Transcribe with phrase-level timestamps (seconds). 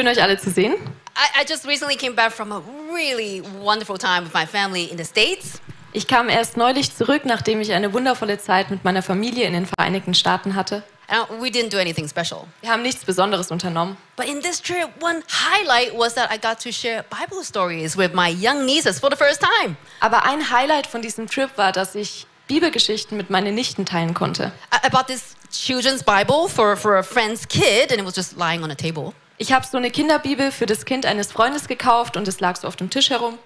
[0.00, 0.76] Schön euch alle zu sehen.
[1.14, 4.96] I, I just recently came back from a really wonderful time with my family in
[4.96, 5.60] the States.
[5.92, 9.66] Ich kam erst neulich zurück, nachdem ich eine wundervolle Zeit mit meiner Familie in den
[9.66, 10.84] Vereinigten Staaten hatte.
[11.08, 12.46] And we didn't do anything special.
[12.62, 13.98] Wir haben nichts Besonderes unternommen.
[14.16, 18.14] But in this trip, one highlight was that I got to share Bible stories with
[18.14, 19.76] my young nieces for the first time.
[20.00, 24.50] Aber ein Highlight von diesem Trip war, dass ich Bibelgeschichten mit meinen Nichten teilen konnte.
[24.72, 28.38] I, I bought this children's Bible for, for a friend's kid, and it was just
[28.38, 29.12] lying on a table.
[29.40, 32.68] Ich habe so eine Kinderbibel für das Kind eines Freundes gekauft und es lag so
[32.68, 33.38] auf dem Tisch herum.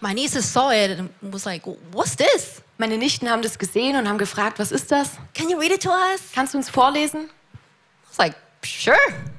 [0.00, 2.62] My nieces saw it and was like, What's this?
[2.78, 5.10] Meine Nichten haben das gesehen und haben gefragt, was ist das?
[5.34, 6.22] Can you read it to us?
[6.34, 7.24] Kannst du uns vorlesen?
[7.24, 7.28] I
[8.08, 8.34] was like,
[8.64, 8.96] Sure.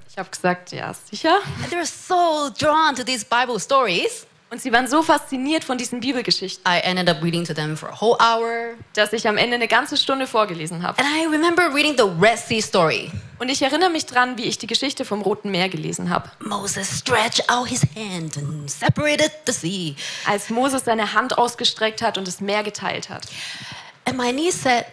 [0.07, 1.39] Ich habe gesagt, ja, sicher.
[1.63, 4.27] And they were so drawn to these Bible stories.
[4.53, 7.89] Und sie waren so fasziniert von diesen Bibelgeschichten, I ended up reading to them for
[7.89, 8.75] a whole hour.
[8.93, 10.99] dass ich am Ende eine ganze Stunde vorgelesen habe.
[10.99, 13.09] And I remember reading the Red Sea story.
[13.39, 16.29] Und ich erinnere mich dran, wie ich die Geschichte vom Roten Meer gelesen habe.
[16.37, 19.95] Moses stretched out his hand and separated the sea.
[20.27, 23.25] Als Moses seine Hand ausgestreckt hat und das Meer geteilt hat.
[24.05, 24.85] And my niece said,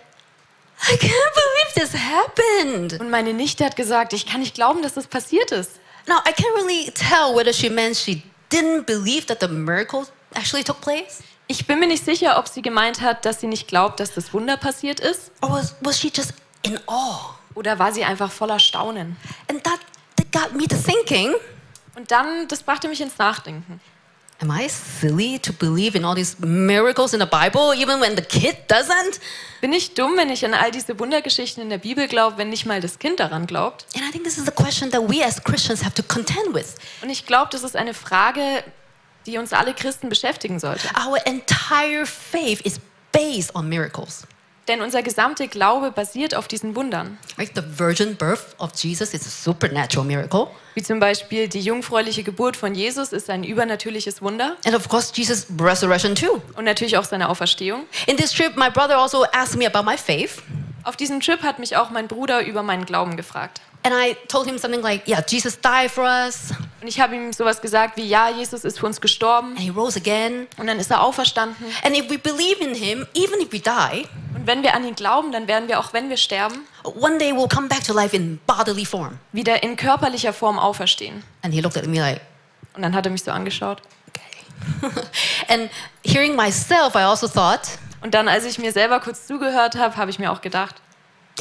[0.90, 2.98] I can't believe this happened.
[2.98, 5.72] Und meine Nichte hat gesagt, ich kann nicht glauben, dass das passiert ist.
[6.06, 10.64] Now, I can't really tell whether she meant she didn't believe that the miracle actually
[10.64, 13.98] took place Ich bin mir nicht sicher, ob sie gemeint hat, dass sie nicht glaubt,
[13.98, 15.32] dass das Wunder passiert ist.
[15.42, 17.34] or was, was she just in awe.
[17.56, 19.16] Oder war sie einfach voller Staunen.
[19.48, 19.80] And that,
[20.16, 21.34] that got me to thinking
[21.96, 23.80] Und dann, das brachte mich ins Nachdenken.
[24.42, 28.22] Am I silly to believe in all these miracles in the Bible, even when the
[28.22, 29.20] kid doesn't?
[29.60, 32.64] Bin ich dumm, wenn ich an all diese Wundergeschichten in der Bibel glaube, wenn nicht
[32.64, 33.84] mal das Kind daran glaubt?
[33.94, 36.76] And I think this is a question that we as Christians have to contend with.
[37.02, 38.64] Und ich glaube, das ist eine Frage,
[39.26, 40.88] die uns alle Christen beschäftigen sollte.
[40.96, 42.80] Our entire faith is
[43.12, 44.22] based on miracles.
[44.70, 47.18] Denn unser gesamter Glaube basiert auf diesen Wundern.
[47.36, 47.50] Right?
[47.56, 50.46] The virgin birth of Jesus is a supernatural miracle.
[50.74, 54.56] Wie zum Beispiel die jungfräuliche Geburt von Jesus ist ein übernatürliches Wunder.
[54.64, 56.40] And of course, Jesus' resurrection too.
[56.54, 57.82] Und natürlich auch seine Auferstehung.
[58.06, 60.40] In this trip, my brother also asked me about my faith.
[60.84, 63.60] Auf diesem Trip hat mich auch mein Bruder über meinen Glauben gefragt.
[63.82, 67.32] And I told him something like, yeah, Jesus died for us, Und ich habe ihm
[67.32, 70.46] sowas gesagt wie, ja, Jesus ist für uns gestorben and he rose again.
[70.58, 71.56] und dann ist er auferstanden.
[71.82, 74.06] And if we believe in him, even if we die,
[74.40, 77.30] Und wenn wir an ihn glauben, dann werden wir, auch wenn wir sterben, one day
[77.32, 79.18] we'll come back to life in bodily form.
[79.32, 81.22] wieder in körperlicher Form auferstehen.
[81.42, 82.20] And he looked at me like,
[82.74, 83.82] Und dann hat er mich so angeschaut.
[84.08, 84.90] okay.
[85.48, 85.70] and
[86.04, 87.60] hearing myself, I also thought,
[88.02, 90.76] Und dann, als ich mir selber kurz zugehört habe, habe ich mir auch gedacht,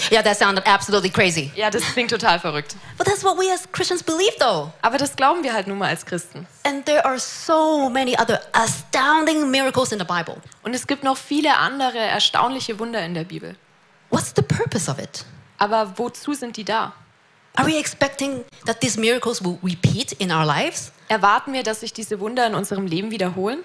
[0.11, 1.51] yeah, that sounded absolutely crazy.
[1.55, 2.75] ja, das klingt total verrückt.
[2.97, 4.71] But that's what we as Christians believe, though.
[4.81, 6.47] Aber das glauben wir halt nun mal als Christen.
[6.63, 10.37] And there are so many other astounding miracles in the Bible.
[10.63, 13.55] Und es gibt noch viele andere erstaunliche Wunder in der Bibel.
[14.09, 15.25] What's the purpose of it?
[15.57, 16.93] Aber wozu sind die da?
[17.55, 20.91] Are we expecting that these miracles will repeat in our lives?
[21.09, 23.59] Erwarten wir, dass sich diese Wunder in unserem Leben wiederholen?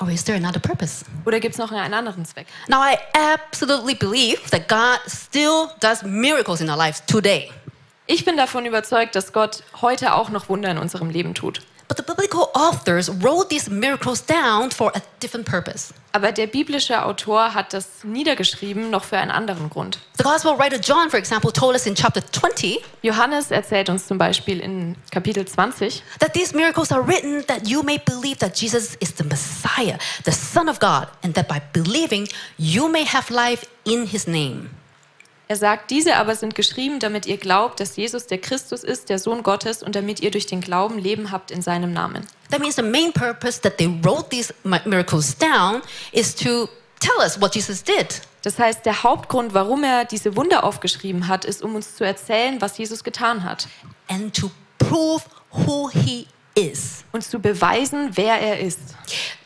[0.00, 1.04] Or is there another purpose?
[1.24, 2.46] Oder gibt es noch einen anderen Zweck?
[2.68, 7.50] Now, I absolutely believe that God still does miracles in our lives today.
[8.06, 11.62] Ich bin davon überzeugt, dass Gott heute auch noch Wunder in unserem Leben tut.
[11.88, 15.94] But the biblical authors wrote these miracles down for a different purpose.
[16.12, 19.98] Aber der biblische Autor hat das niedergeschrieben, noch für einen anderen Grund.
[20.18, 24.18] The gospel writer John, for example, told us in chapter 20 Johannes erzählt uns zum
[24.18, 28.96] Beispiel in Kapitel 20, that these miracles are written that you may believe that Jesus
[29.00, 32.28] is the Messiah, the Son of God, and that by believing
[32.58, 34.70] you may have life in his name.
[35.48, 39.18] Er sagt, diese aber sind geschrieben, damit ihr glaubt, dass Jesus der Christus ist, der
[39.18, 42.26] Sohn Gottes, und damit ihr durch den Glauben Leben habt in seinem Namen.
[42.50, 45.82] That means the main purpose that they wrote these mi- miracles down
[46.12, 46.68] is to
[47.00, 48.20] tell us what Jesus did.
[48.42, 52.60] Das heißt, der Hauptgrund, warum er diese Wunder aufgeschrieben hat, ist, um uns zu erzählen,
[52.60, 53.66] was Jesus getan hat
[54.08, 57.04] and to prove who he is.
[57.12, 58.78] und zu beweisen, wer er ist.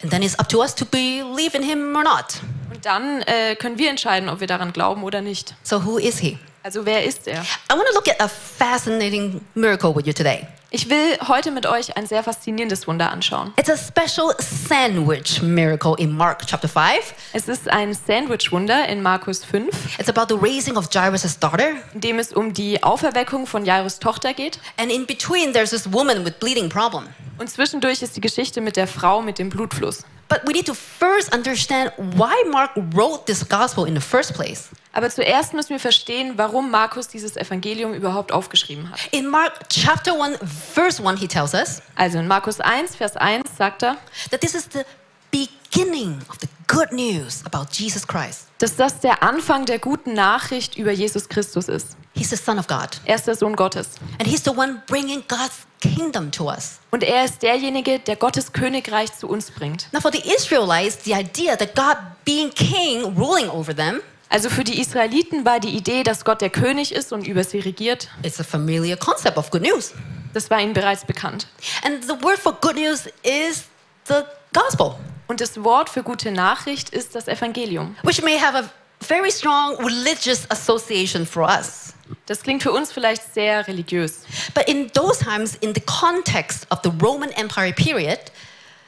[0.03, 2.41] And then it's up to us to believe in him or not.
[2.82, 5.55] Dann äh, können wir entscheiden, ob wir daran glauben oder nicht.
[5.62, 6.38] So, who is he?
[6.64, 7.43] Also wer ist er?
[7.43, 10.46] I want to look at a fascinating miracle with you today.
[10.75, 13.52] Ich will heute mit euch ein sehr faszinierendes Wunder anschauen.
[13.58, 17.14] It's a special sandwich miracle in Mark chapter 5.
[17.34, 21.73] Es ist ein Sandwich-Wunder in Markus 5, It's about the raising of Jairus' daughter.
[21.93, 24.58] in dem es um die Auferweckung von Jairus Tochter geht.
[24.78, 27.08] And in between, there's this woman with bleeding problem.
[27.38, 30.05] Und zwischendurch ist die Geschichte mit der Frau mit dem Blutfluss.
[30.32, 34.70] But we need to first understand why Mark wrote this gospel in the first place.
[34.94, 38.99] Aber zuerst müssen wir verstehen, warum Markus dieses Evangelium überhaupt aufgeschrieben hat.
[39.11, 40.38] In Mark chapter 1,
[40.75, 43.99] verse 1, he tells us Also in Markus 1, Vers 1 sagt er,
[44.31, 44.84] that this is the
[45.31, 48.49] beginning of the good news about Jesus Christ.
[48.59, 51.97] dass das der Anfang der guten Nachricht über Jesus Christus ist.
[52.15, 53.01] He He's the Son of God.
[53.05, 53.91] Er ist der Sohn Gottes.
[54.19, 56.79] And He's the one bringing God's kingdom to us.
[56.91, 59.89] Und er ist derjenige, der Gottes Königreich zu uns bringt.
[59.93, 64.65] Now, for the Israelites, the idea that God being king, ruling over them, Also für
[64.65, 68.41] die Israeliten war die Idee, dass Gott der König ist und über sie regiert, it's
[68.41, 69.93] a familiar concept of good news.
[70.33, 71.47] das war ihnen bereits bekannt.
[71.85, 73.65] And the word for good news is
[74.09, 74.23] the
[74.55, 74.97] gospel,
[75.32, 77.96] Und das Wort für gute Nachricht ist das Evangelium.
[78.02, 78.69] which may have a
[79.00, 81.94] very strong religious association for us.
[82.26, 84.25] Das klingt für uns vielleicht sehr religiös.
[84.52, 88.19] But in those times, in the context of the Roman Empire period,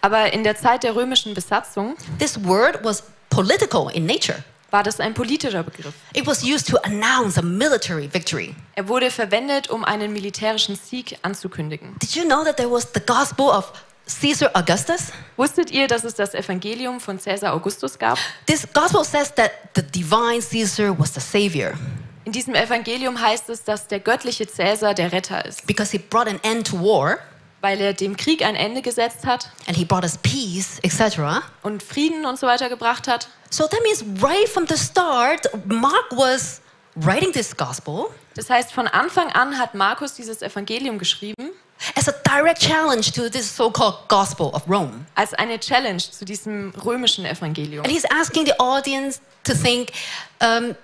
[0.02, 4.44] Aber in der Zeit der römischen Besatzung this word was political in nature.
[4.70, 5.94] war das ein politischer Begriff.
[6.12, 8.54] It was used to announce a military victory.
[8.74, 11.96] Er wurde verwendet, um einen militärischen Sieg anzukündigen.
[12.02, 13.72] Did you know that there was the gospel of
[14.06, 15.12] Caesar Augustus?
[15.36, 18.18] Wusstet ihr, dass es das Evangelium von Caesar Augustus gab?
[18.46, 21.72] This gospel says that the divine Caesar was the savior
[22.24, 26.28] In diesem Evangelium heißt es, dass der göttliche Cäsar der Retter ist, because he brought
[26.28, 27.18] an end to war
[27.60, 31.42] weil er dem Krieg ein Ende gesetzt hat and he brought us peace, etc.
[31.62, 33.28] und Frieden und so weiter gebracht hat.
[33.48, 36.60] So that means right from the start, Mark was
[36.96, 41.52] writing this gospel Das heißt, von Anfang an hat Markus dieses Evangelium geschrieben
[41.96, 45.06] as a direct challenge to this so-called gospel of Rome.
[45.14, 47.84] als eine Challenge zu diesem römischen Evangelium.
[47.84, 49.92] And he's asking the audience to think,
[50.40, 50.74] um,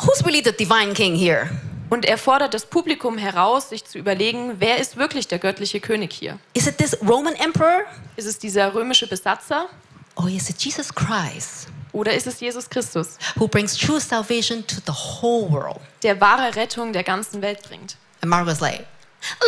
[0.00, 1.48] who's really the divine king here?
[1.90, 6.12] Und er fordert das Publikum heraus, sich zu überlegen, wer ist wirklich der göttliche König
[6.12, 6.38] hier?
[6.52, 7.84] Is it this Roman emperor?
[8.16, 9.68] Ist es dieser römische Besatzer
[10.16, 14.76] Or is it Jesus Christ oder ist es Jesus Christus, who brings true salvation to
[14.84, 15.80] the whole world?
[16.02, 17.96] der wahre Rettung der ganzen Welt bringt?
[18.20, 18.86] And Mark was like,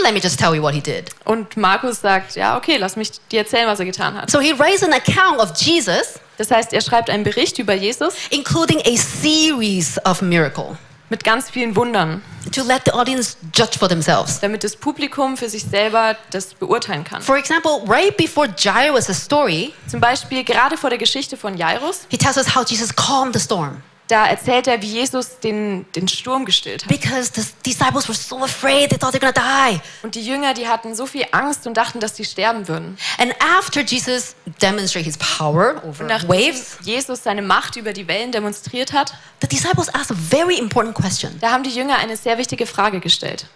[0.03, 1.11] let me just tell you what he did.
[1.25, 4.31] Und Markus sagt, ja, okay, lass mich dir erzählen, was er getan hat.
[4.31, 8.15] So he writes an account of Jesus, Das heißt, er schreibt einen Bericht über Jesus
[8.31, 10.77] including a series of miracle,
[11.09, 12.23] mit ganz vielen Wundern,
[12.55, 14.41] to let the audience judge for themselves.
[14.41, 17.21] damit das Publikum für sich selber das beurteilen kann.
[17.23, 22.17] For example, right before Jairus' story, Zum Beispiel gerade vor der Geschichte von Jairus, he
[22.17, 26.45] tells us how Jesus calmed the storm da erzählt er, wie Jesus den, den Sturm
[26.45, 26.89] gestillt hat.
[26.89, 29.33] because the disciples were so afraid they thought they're gonna
[29.71, 29.81] die.
[30.03, 32.99] Und die Jünger, die hatten so viel Angst und dachten, dass sie sterben würden.
[33.19, 38.09] And after Jesus demonstrated his power over Und nachdem waves, Jesus seine Macht über die
[38.09, 41.39] Wellen demonstriert hat, the disciples asked a very important question.
[41.41, 43.47] da haben die Jünger eine sehr wichtige Frage gestellt.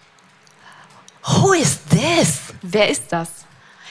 [1.27, 2.39] Who is this?
[2.63, 3.29] Wer ist das?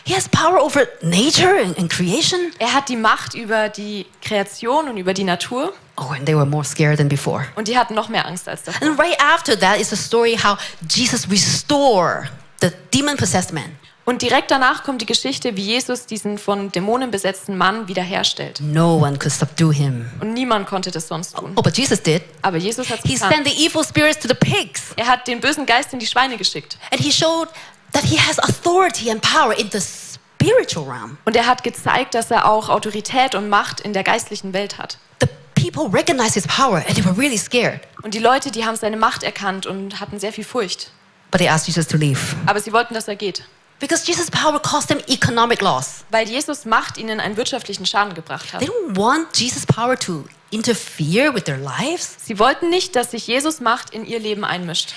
[0.05, 2.51] He has power over nature and creation.
[2.59, 6.45] Er hat die Macht über die Kreation und über die Natur Oh, and they were
[6.45, 7.45] more scared than before.
[7.55, 8.87] und die hatten noch mehr Angst als davor.
[8.87, 10.57] And right after that is the story how
[10.89, 12.29] Jesus restored
[12.61, 13.77] the demon-possessed man.
[14.05, 18.59] Und direkt danach kommt die Geschichte, wie Jesus diesen von Dämonen besetzten Mann wiederherstellt.
[18.59, 20.09] No one could subdue him.
[20.19, 21.53] Und niemand konnte das sonst tun.
[21.55, 22.21] Oh, but Jesus did.
[22.41, 23.45] Aber Jesus hat He es sent getan.
[23.45, 24.87] the evil spirits to the pigs.
[24.97, 26.77] Er hat den bösen Geist in die Schweine geschickt.
[26.91, 27.47] And he showed
[27.93, 31.17] that he has authority and power in the spiritual realm.
[31.23, 34.97] Und er hat gezeigt, dass er auch Autorität und Macht in der geistlichen Welt hat.
[35.21, 35.27] The
[35.71, 37.79] people recognized his power and they were really scared.
[38.01, 40.91] Und die Leute, die haben seine Macht erkannt und hatten sehr viel Furcht.
[41.31, 42.19] But they asked Jesus to leave.
[42.45, 43.43] Aber sie wollten, dass er geht.
[43.79, 46.05] Because Jesus' power caused them economic loss.
[46.11, 48.59] Weil Jesus Macht ihnen einen wirtschaftlichen Schaden gebracht hat.
[48.59, 52.15] They don't want Jesus' power to interfere with their lives.
[52.23, 54.93] Sie wollten nicht, dass sich Jesus Macht in ihr Leben einmischt.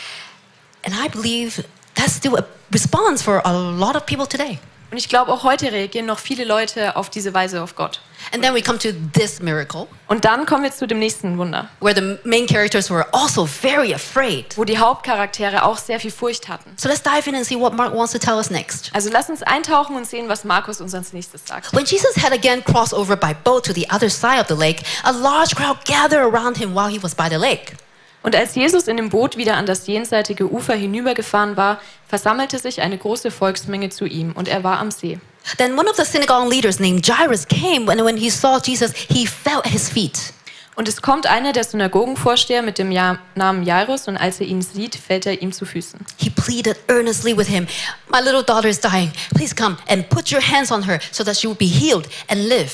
[0.85, 4.59] And I believe that's still a response for a lot of people today.
[4.91, 8.01] Und ich glaube, auch heute reagieren noch viele Leute auf diese Weise auf Gott.
[8.33, 11.69] And then we come to this miracle Und dann kommen wir zu dem nächsten Wunder,
[11.81, 14.57] where the main characters were also very afraid.
[14.57, 16.73] wo die Hauptcharaktere auch sehr viel Furcht hatten.
[16.77, 18.91] So let's dive in and see what Mark wants to tell us next.
[18.93, 21.73] Also lass uns eintauchen und sehen, was Markus uns als nächstes sagt.
[21.73, 24.83] When Jesus had again crossed over by boat to the other side of the lake,
[25.05, 27.75] a large crowd gathered around him while he was by the lake.
[28.23, 32.81] Und als Jesus in dem Boot wieder an das jenseitige Ufer hinübergefahren war, versammelte sich
[32.81, 35.21] eine große Volksmenge zu ihm und er war am See.
[35.59, 39.27] Then one of the synagogue leaders named Jairus came, and when he saw Jesus, he
[39.27, 40.33] fell at his feet.
[40.77, 42.91] Und es kommt einer der Synagogenvorsteher mit dem
[43.35, 46.01] Namen Jairus und als er ihn sieht, fällt er ihm zu Füßen.
[46.19, 47.67] He pleaded earnestly with him,
[48.13, 49.11] My little daughter is dying.
[49.35, 52.47] Please come and put your hands on her so that she will be healed and
[52.47, 52.73] live.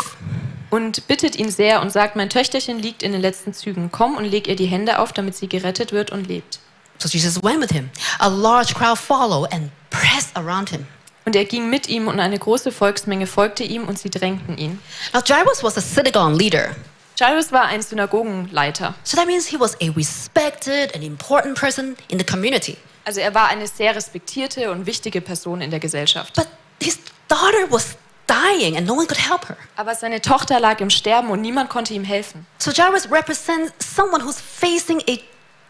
[0.71, 3.91] Und bittet ihn sehr und sagt, mein Töchterchen liegt in den letzten Zügen.
[3.93, 6.59] Komm und leg ihr die Hände auf, damit sie gerettet wird und lebt.
[6.99, 7.89] So Jesus went with him.
[8.19, 10.87] A large crowd followed and pressed around him.
[11.25, 14.81] Und er ging mit ihm und eine große Volksmenge folgte ihm und sie drängten ihn.
[15.13, 16.75] Now, Jairus was a synagogue leader.
[17.17, 18.95] Jairus war ein Synagogenleiter.
[19.05, 22.77] So that means he was a respected and important person in the community.
[23.05, 26.35] Also er war eine sehr respektierte und wichtige Person in der Gesellschaft.
[26.35, 26.49] But
[26.81, 26.99] his
[27.29, 29.57] daughter was dying and no one could help her.
[29.77, 32.47] Aber seine Tochter lag im Sterben und niemand konnte ihm helfen.
[32.59, 35.19] So Jairus represents someone who's facing a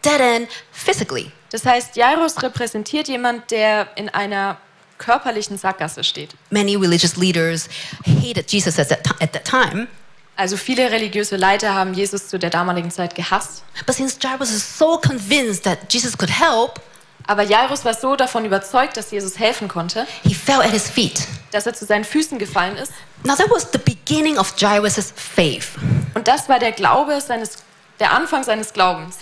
[0.03, 1.31] dead end physically.
[1.51, 4.57] Das heißt, Jairus repräsentiert jemand, der in einer
[5.03, 6.31] körperlichen Sackgasse steht.
[6.49, 7.67] Many religious leaders
[8.05, 9.87] hated Jesus at that, at that time.
[10.35, 13.63] Also viele religiöse Leiter haben Jesus zu der damaligen Zeit gehasst.
[13.85, 16.79] But since Jairus is so convinced that Jesus could help,
[17.25, 21.25] Aber Jairus war so davon überzeugt, dass Jesus helfen konnte, he fell at his feet.
[21.51, 22.91] dass er zu seinen Füßen gefallen ist.
[23.23, 25.69] Now that was the beginning of Jairus' faith.
[26.15, 27.57] Und das war der Glaube seines,
[27.99, 29.17] der Anfang seines Glaubens.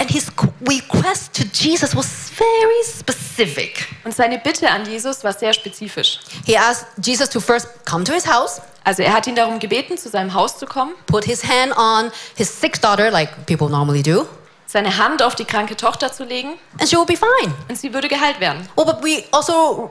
[0.00, 3.86] And his qu- request to Jesus was very specific.
[4.04, 6.20] Und seine Bitte an Jesus war sehr spezifisch.
[6.46, 9.98] He asked Jesus to first come to his house, Also er hat ihn darum gebeten,
[9.98, 14.02] zu seinem Haus zu kommen, put his hand on his sick daughter, like people normally
[14.02, 14.26] do,
[14.66, 17.52] seine Hand auf die kranke Tochter zu legen and she will be fine.
[17.68, 18.66] und sie würde geheilt werden.
[18.76, 19.90] Well, but we also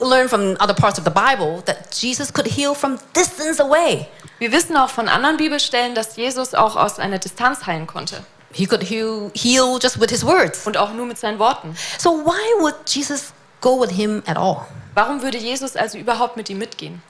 [0.00, 4.06] learn from other parts of the Bible that Jesus could heal from distance away.
[4.38, 8.66] Wir wissen auch von anderen Bibelstellen, dass Jesus auch aus einer Distanz heilen konnte He
[8.66, 10.66] could heal, heal just with his words.
[10.66, 11.76] und auch nur mit seinen Worten.
[11.98, 14.66] So why would Jesus go with him at all?
[14.94, 17.02] Warum würde Jesus also überhaupt mit ihm mitgehen?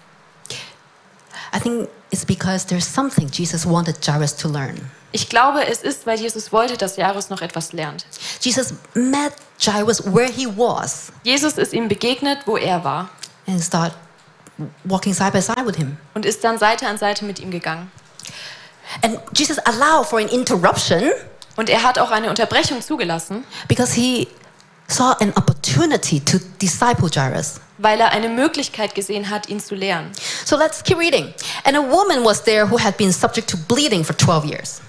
[1.55, 4.91] I think it's because there's something Jesus wanted Jairus to learn.
[5.13, 8.05] Ich glaube, es ist, weil Jesus wollte, dass Jairus noch etwas lernt.
[8.41, 13.09] Jesus met Jairus where he was Jesus ist ihm begegnet, wo er war
[13.47, 13.95] and started
[14.85, 15.97] walking side by side with him.
[16.15, 17.91] und ist dann Seite an Seite mit ihm gegangen.
[19.03, 21.11] And Jesus allowed for an interruption
[21.57, 24.29] Und er hat auch eine Unterbrechung zugelassen, because he
[24.87, 27.61] saw an opportunity to disciple Jairus.
[27.79, 30.11] weil er eine Möglichkeit gesehen hat, ihn zu lehren.
[30.45, 31.33] So let's keep reading.
[31.65, 34.81] And a woman was there who had been subject to bleeding for 12 years.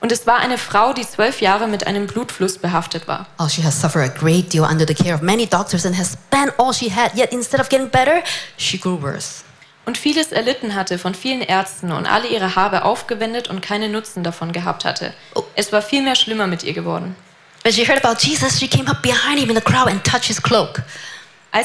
[0.00, 3.26] Und es war eine Frau, die zwölf Jahre mit einem Blutfluss behaftet war.
[3.38, 6.12] Oh, she has suffered a great deal under the care of many doctors and has
[6.12, 8.22] spent all she had, yet instead of getting better,
[8.58, 9.42] she grew worse.
[9.86, 14.24] Und vieles erlitten hatte von vielen Ärzten und alle ihre Habe aufgewendet und keinen Nutzen
[14.24, 15.14] davon gehabt hatte.
[15.54, 17.14] Es war viel mehr schlimmer mit ihr geworden.
[17.62, 17.76] Als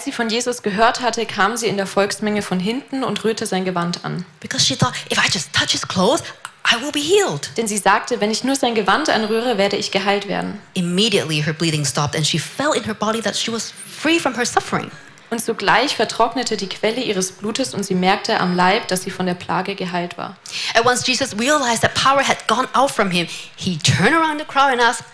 [0.05, 3.65] sie von Jesus gehört hatte, kam sie in der Volksmenge von hinten und rührte sein
[3.65, 4.23] Gewand an.
[4.39, 6.23] Because she thought, if I just touch his clothes,
[6.71, 7.49] I will be healed.
[7.57, 10.59] Denn sie sagte, wenn ich nur sein Gewand anrühre, werde ich geheilt werden.
[10.75, 14.35] Immediately, her bleeding stopped and she felt in her body that she was free from
[14.35, 14.91] her suffering.
[15.31, 19.25] Und sogleich vertrocknete die Quelle ihres Blutes und sie merkte am Leib, dass sie von
[19.25, 20.35] der Plage geheilt war.
[20.75, 24.45] And once Jesus realized that power had gone out from him, he turned around the
[24.45, 25.05] crowd and asked,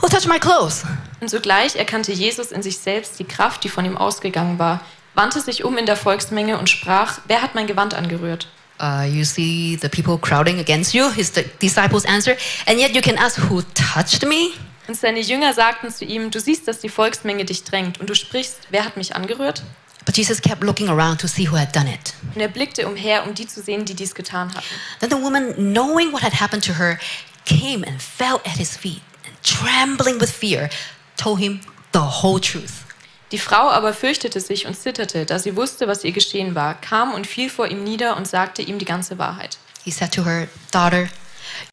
[0.00, 0.82] Who touched my clothes?
[1.20, 4.80] Und sogleich erkannte Jesus in sich selbst die Kraft, die von ihm ausgegangen war,
[5.14, 8.48] wandte sich um in der Volksmenge und sprach, wer hat mein Gewand angerührt?
[8.80, 13.00] Uh, you see the people crowding against you, his di- disciples answered, and yet you
[13.00, 14.54] can ask, Who touched me?
[14.92, 18.14] Und seine Jünger sagten zu ihm, du siehst, dass die Volksmenge dich drängt und du
[18.14, 19.62] sprichst, wer hat mich angerührt?
[20.04, 22.12] But Jesus kept looking around to see who had done it.
[22.34, 24.66] Und er blickte umher, um die zu sehen, die dies getan hatten.
[25.00, 26.98] Then the woman, knowing what had happened to her,
[27.46, 30.68] came and fell at his feet, and trembling with fear,
[31.16, 31.62] told him
[31.94, 32.84] the whole truth.
[33.30, 37.14] Die Frau aber fürchtete sich und zitterte, da sie wusste, was ihr geschehen war, kam
[37.14, 39.56] und fiel vor ihm nieder und sagte ihm die ganze Wahrheit.
[39.84, 41.08] He said to her, Daughter,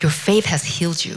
[0.02, 1.16] your faith has healed you.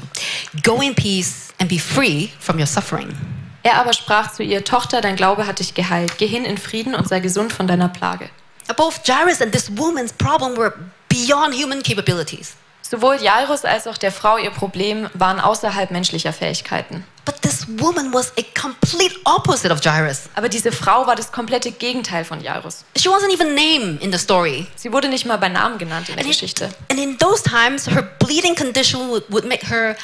[0.63, 3.17] Go in peace and be free from your suffering.
[3.63, 6.19] Er aber sprach zu ihr, Tochter, dein Glaube hat dich geheilt.
[6.19, 8.29] Geh hin in Frieden und sei gesund von deiner Plage.
[8.77, 10.73] Both Jairus and this woman's problem were
[11.09, 12.55] beyond human capabilities.
[12.83, 17.07] Sowohl Jairus als auch der Frau ihr Problem waren außerhalb menschlicher Fähigkeiten.
[17.25, 20.29] But this woman was a complete opposite of Jairus.
[20.35, 22.85] Aber diese Frau war das komplette Gegenteil von Jairus.
[22.97, 24.67] She wasn't even named in the story.
[24.75, 26.65] Sie wurde nicht mal bei Namen genannt in der And Geschichte.
[26.89, 29.97] in, and in those times, her bleeding condition would, would make her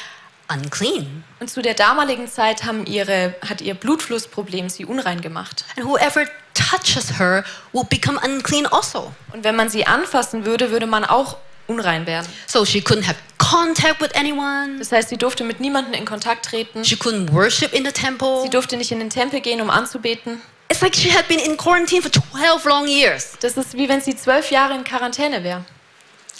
[0.49, 1.23] unclean.
[1.39, 5.65] Und zu der damaligen Zeit haben ihre, hat ihr Blutflussproblem sie unrein gemacht.
[5.75, 9.11] And whoever touches her will become unclean also.
[9.33, 12.27] Und wenn man sie anfassen würde, würde man auch unrein werden.
[12.47, 13.17] So she couldn't have
[13.49, 14.77] contact with anyone.
[14.77, 16.85] Das heißt, sie durfte mit niemandem in Kontakt treten.
[16.85, 18.41] She couldn't worship in the temple.
[18.43, 20.41] Sie durfte nicht in den Tempel gehen, um anzubeten.
[20.69, 23.37] It's like she had been in quarantine for 12 long years.
[23.39, 25.65] Das ist wie wenn sie zwölf Jahre in Quarantäne wäre.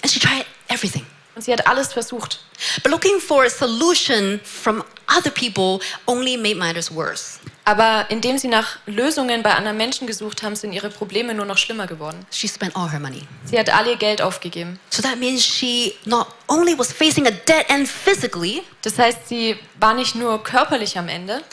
[0.04, 1.06] And she tried everything.
[1.42, 2.40] Sie hat alles versucht.
[2.84, 7.40] But looking for a solution from other people only made matters worse.
[7.66, 11.58] Aber indem sie nach Lösungen bei anderen Menschen gesucht haben, sind ihre Probleme nur noch
[11.58, 12.26] schlimmer geworden.
[12.32, 13.22] She spent all her money.
[13.46, 14.80] Sie hat all ihr Geld aufgegeben.
[14.90, 19.56] So that means she not only was facing a dead end physically, Das heißt, sie
[19.80, 21.44] war nicht nur körperlich am Ende,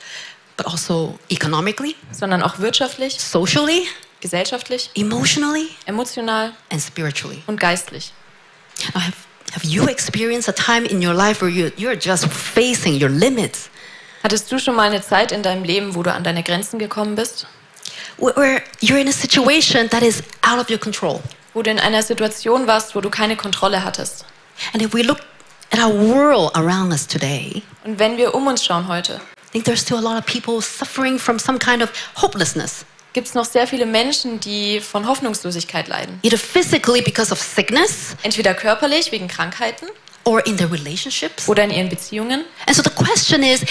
[0.57, 3.87] but also economically, sondern auch wirtschaftlich, socially,
[4.21, 7.43] gesellschaftlich, emotionally, emotional and spiritually.
[7.47, 8.13] und geistlich.
[8.95, 9.13] Now, have,
[9.53, 13.71] have you experienced a time in your life where you, you're just facing your limits?
[14.23, 17.15] Hattest du schon mal eine Zeit in deinem Leben, wo du an deine Grenzen gekommen
[17.15, 17.47] bist?
[18.19, 21.23] Where, you're in a situation that is out of your control?
[21.55, 24.25] Wo du in einer Situation warst, wo du keine Kontrolle hattest?
[24.73, 25.21] And if we look
[25.71, 29.65] at our world around us today, Und wenn wir um uns schauen heute, I think
[29.65, 32.85] there's still a lot of people suffering from some kind of hopelessness,
[33.17, 36.21] gibt es noch sehr viele Menschen, die von Hoffnungslosigkeit leiden.
[36.23, 39.87] either physically because of sickness Entweder körperlich wegen Krankheiten
[40.25, 41.49] or in their relationships.
[41.49, 42.45] oder in ihren Beziehungen.
[42.67, 43.63] And so the question is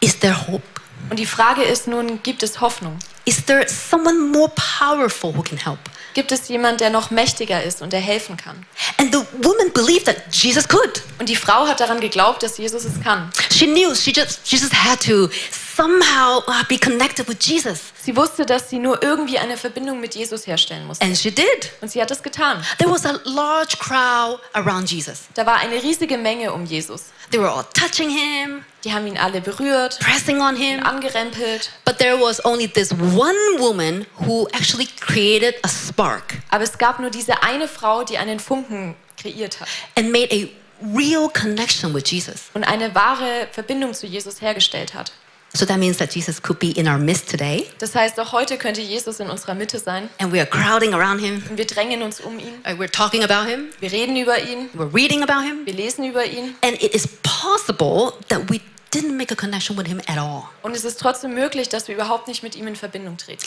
[0.00, 0.64] is there hope?
[1.10, 2.98] Und die Frage ist nun, gibt es Hoffnung?
[3.24, 5.78] Is there someone more powerful who can help?
[6.14, 8.66] Gibt es jemand, der noch mächtiger ist und der helfen kann?
[8.98, 11.02] And the woman believed that Jesus could.
[11.20, 13.30] Und die Frau hat daran geglaubt, dass Jesus es kann.
[13.52, 15.28] She knew she just just had to
[15.76, 17.92] somehow uh, be connected with Jesus.
[18.02, 21.04] Sie wusste, dass sie nur irgendwie eine Verbindung mit Jesus herstellen musste.
[21.04, 21.72] And she did.
[21.80, 22.62] Und sie hat es getan.
[22.78, 25.22] There was a large crowd around Jesus.
[25.34, 27.06] Da war eine riesige Menge um Jesus.
[27.30, 30.82] They were all touching him, Die haben ihn alle berührt, pressing on him.
[30.84, 31.70] angerempelt.
[31.84, 37.00] But there was only this one woman who actually created a spark Aber es gab
[37.00, 40.48] nur diese eine Frau, die einen Funken kreiert hat and made a
[40.96, 42.50] real connection with Jesus.
[42.54, 45.12] und eine wahre Verbindung zu Jesus hergestellt hat.
[45.54, 48.56] So that means that Jesus could be in our midst today, Das heißt, auch heute
[48.56, 51.42] könnte Jesus in unserer Mitte sein and we are crowding around him.
[51.50, 52.54] und wir drängen uns um ihn.
[52.64, 53.66] uh, We're talking about him.
[53.80, 55.66] Wir reden über ihn, We're reading about him.
[55.66, 58.60] wir lesen über ihn And it is possible that we
[58.94, 60.44] didn't make a connection with him at all.
[60.62, 63.44] und es ist trotzdem möglich, dass wir überhaupt nicht mit ihm in Verbindung treten.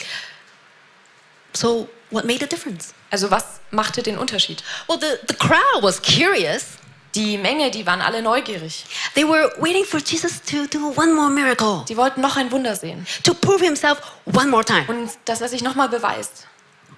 [1.54, 2.94] So, what made a difference?
[3.12, 4.62] Also was machte den Unterschied?
[4.88, 6.78] Well, the, the crowd was curious.
[7.16, 8.86] Die Menge, die waren alle neugierig.
[9.14, 12.76] They were waiting for Jesus to do one more miracle, Die wollten noch ein Wunder
[12.76, 14.86] sehen to prove himself one more time.
[14.88, 16.48] und dass er sich nochmal beweist.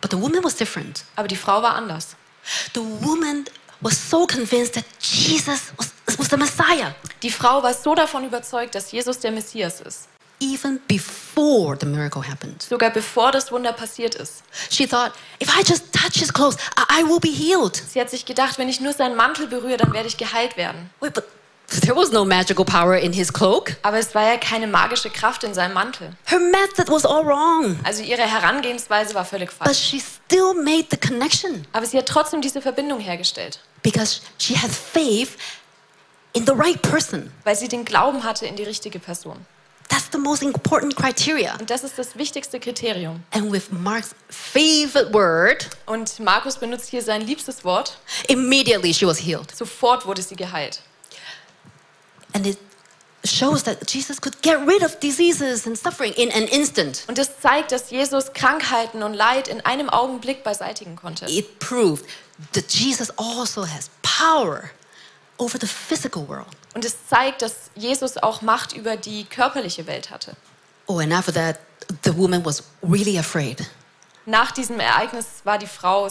[0.01, 1.03] But the woman was different.
[1.15, 2.15] Aber die Frau war anders.
[2.73, 3.45] The woman
[3.81, 6.93] was so convinced that Jesus was, was the Messiah,
[7.23, 10.07] Die Frau war so davon überzeugt, dass Jesus der Messias ist.
[10.39, 12.61] Even before the miracle happened.
[12.61, 14.43] Sogar bevor das Wunder passiert ist.
[14.69, 17.75] She thought, if I just touch his clothes, I, I will be healed.
[17.75, 20.89] Sie hat sich gedacht, wenn ich nur seinen Mantel berühre, dann werde ich geheilt werden.
[20.99, 21.25] Wait, but
[21.81, 23.75] there was no magical power in his cloak.
[23.81, 26.11] Aber es war ja keine magische Kraft in seinem Mantel.
[26.25, 27.77] Her method was all wrong.
[27.83, 29.77] Also ihre Herangehensweise war völlig But falsch.
[29.79, 34.69] she still made the connection Aber sie hat trotzdem diese Verbindung hergestellt, because she had
[34.71, 35.35] faith
[36.33, 37.31] in the right person.
[37.43, 39.45] weil sie den Glauben hatte in die richtige Person.
[39.89, 41.55] That's the most important criteria.
[41.59, 43.23] Und das ist das wichtigste Kriterium.
[43.31, 47.97] And with Mark's favorite word, Und Markus benutzt hier sein liebstes Wort.
[48.27, 49.55] immediately she was healed.
[49.55, 50.81] Sofort wurde sie geheilt.
[52.33, 52.57] And it
[53.23, 57.03] shows that Jesus could get rid of diseases and suffering in an instant.
[57.07, 61.25] Und es zeigt, dass Jesus Krankheiten und Leid in einem Augenblick beseitigen konnte.
[61.25, 62.05] It proved
[62.53, 64.69] that Jesus also has power
[65.37, 66.47] over the physical world.
[66.73, 70.35] Und es zeigt, dass Jesus auch Macht über die körperliche Welt hatte.
[70.87, 71.59] Oh, and after that,
[72.03, 73.65] the woman was really afraid.
[74.25, 76.07] Nach diesem Ereignis war die Frau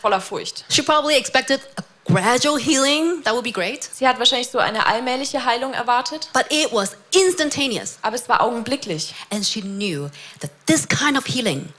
[0.00, 0.64] voller Furcht.
[0.68, 3.22] She probably expected a gradual healing.
[3.24, 3.82] That would be great.
[3.84, 7.98] Sie hat wahrscheinlich so eine allmähliche Heilung erwartet, But it was instantaneous.
[8.02, 9.14] aber es war augenblicklich.
[9.30, 10.08] And she knew
[10.40, 11.72] that this kind of healing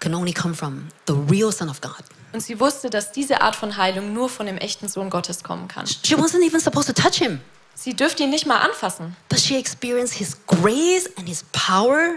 [0.00, 2.02] can only come from the real Son of God.
[2.38, 5.66] Und sie wusste, dass diese Art von Heilung nur von dem echten Sohn Gottes kommen
[5.66, 5.88] kann.
[5.88, 7.40] She wasn't even supposed to touch him,
[7.74, 12.10] Sie dürfte ihn nicht mal anfassen, but she experienced his grace and his power.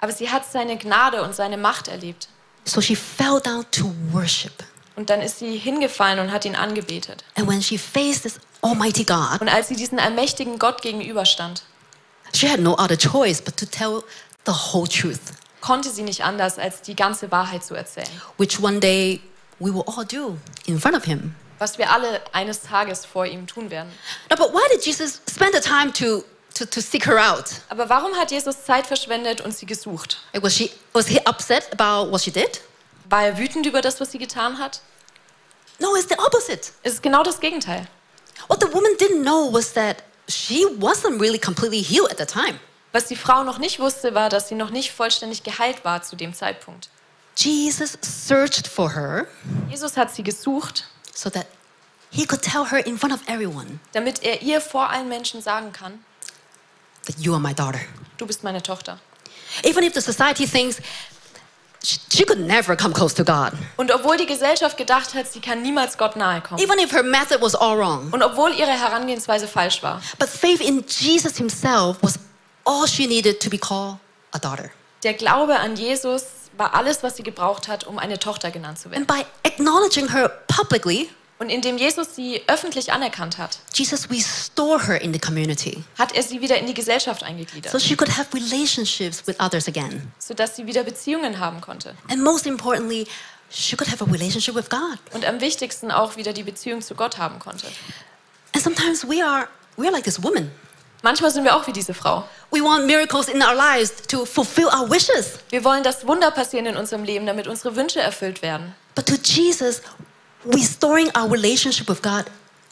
[0.00, 2.26] aber sie hat seine Gnade und seine Macht erlebt.
[2.64, 4.64] So she fell down to worship.
[4.96, 7.22] Und dann ist sie hingefallen und hat ihn angebetet.
[7.36, 11.62] And when she faced this Almighty God, Und als sie diesen allmächtigen Gott gegenüberstand,
[12.34, 14.02] she had no other choice but to tell
[14.46, 15.20] the whole truth,
[15.60, 18.08] konnte sie nicht anders, als die ganze Wahrheit zu erzählen.
[18.36, 19.20] which one day
[19.60, 21.34] we will all do in front of him.
[21.58, 23.92] Was wir alle eines Tages vor ihm tun werden.
[24.30, 27.60] No, but why did Jesus spend the time to, to, to seek her out?
[27.68, 30.18] Aber warum hat Jesus Zeit verschwendet und sie gesucht?
[30.32, 32.62] Was, she, was he upset about what she did?
[33.10, 34.80] War er wütend über das, was sie getan hat?
[35.78, 36.72] No, it's the opposite.
[36.82, 37.86] Es ist genau das Gegenteil.
[38.48, 42.58] What the woman didn't know was that she wasn't really completely healed at the time.
[42.92, 46.16] Was die Frau noch nicht wusste, war, dass sie noch nicht vollständig geheilt war zu
[46.16, 46.88] dem Zeitpunkt.
[47.36, 49.26] Jesus searched for her
[49.70, 51.46] Jesus hat sie gesucht, so that
[52.10, 55.72] he could tell her in front of everyone damit er ihr vor allen Menschen sagen
[55.72, 56.04] kann,
[57.06, 57.80] that you are my daughter.
[58.18, 58.98] du bist meine Tochter.
[59.64, 60.76] Even if the society thinks
[61.82, 65.40] sh- she could never come close to God, Und obwohl die Gesellschaft gedacht hat, sie
[65.40, 66.60] kann niemals Gott nahe kommen.
[66.62, 70.02] even if her method was all wrong, Und obwohl ihre Herangehensweise falsch war.
[70.18, 72.18] but faith in Jesus himself was
[72.64, 73.96] all she needed to be called
[74.32, 74.70] a daughter.
[75.02, 76.24] Der Glaube an Jesus
[76.60, 79.08] war alles, was sie gebraucht hat, um eine Tochter genannt zu werden.
[79.08, 85.00] And by acknowledging her publicly, Und indem Jesus sie öffentlich anerkannt hat, Jesus restored her
[85.00, 88.26] in the community hat er sie wieder in die Gesellschaft so eingegliedert, she could have
[88.34, 90.12] relationships with others again.
[90.18, 91.94] sodass sie wieder Beziehungen haben konnte.
[92.10, 93.06] And most importantly,
[93.50, 94.98] she could have a relationship with God.
[95.12, 97.66] Und am wichtigsten auch wieder die Beziehung zu Gott haben konnte.
[98.54, 100.50] And sometimes we are we are like this woman.
[101.02, 102.24] Manchmal sind wir auch wie diese Frau.
[102.50, 105.38] We want miracles in our lives to fulfill our wishes.
[105.48, 108.74] Wir wollen, dass Wunder passieren in unserem Leben, damit unsere Wünsche erfüllt werden.
[108.94, 109.80] But to Jesus,
[110.44, 112.24] restoring our relationship with God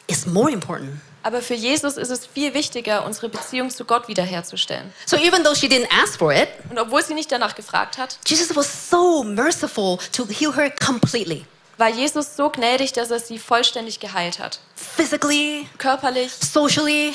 [0.09, 1.01] is more important.
[1.23, 4.93] Aber für Jesus ist es viel wichtiger, unsere Beziehung zu Gott wiederherzustellen.
[5.07, 8.19] So even though she didn't ask for it, Und obwohl sie nicht danach gefragt hat,
[8.27, 11.45] Jesus was so merciful to heal her completely.
[11.77, 14.61] war Jesus so gnädig, dass er sie vollständig geheilt hat.
[14.77, 17.15] Physically, Körperlich, socially,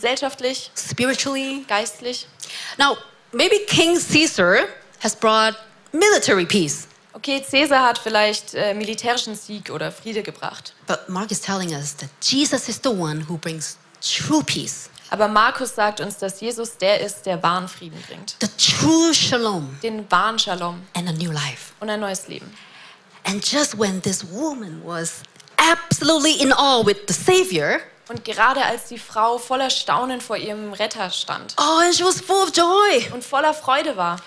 [0.00, 1.64] gesellschaftlich, spiritually.
[1.68, 2.26] geistlich.
[2.78, 2.96] Now,
[3.32, 4.66] maybe King Caesar
[5.00, 5.54] has brought
[5.92, 6.86] military peace.
[7.14, 10.74] Okay, Caesar hat vielleicht äh, militärischen Sieg oder Friede gebracht.
[10.86, 15.26] But Mark is telling us that Jesus is the one who brings true peace, Aber
[15.28, 18.36] Markus sagt uns, dass Jesus der ist, der wahren Frieden bringt.
[18.40, 21.72] the true shalom, Den wahren Shalom and a new life.
[21.80, 22.52] und ein neues Leben.
[23.24, 25.22] And just when this woman was
[25.56, 30.72] absolutely in awe with the Savior, Und gerade als die Frau voller Staunen vor ihrem
[30.72, 34.20] Retter stand oh, and she was full of joy, und voller Freude war,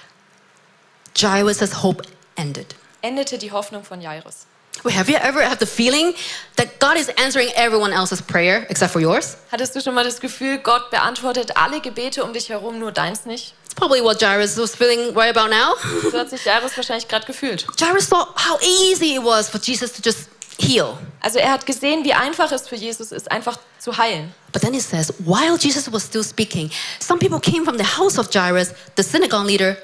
[1.16, 2.04] Jairus' hope
[2.36, 2.76] ended.
[3.02, 4.46] endete die Hoffnung von Jairus.
[4.84, 6.14] Wait, have you ever had the feeling
[6.56, 9.38] that God is answering everyone else's prayer except for yours?
[9.52, 13.26] Hattest du schon mal das Gefühl, Gott beantwortet alle Gebete um dich herum, nur deins
[13.26, 13.54] nicht?
[13.66, 15.76] It's probably what Jairus was feeling right about now.
[16.10, 17.66] So hat sich Jairus wahrscheinlich gerade gefühlt.
[17.78, 20.30] Jairus saw how easy it was for Jesus to just
[20.62, 20.98] heal.
[21.22, 24.34] Also er hat gesehen, wie einfach es für Jesus ist, einfach zu heilen.
[24.52, 28.18] But then it says, while Jesus was still speaking, some people came from the house
[28.18, 29.78] of Jairus, the synagogue leader,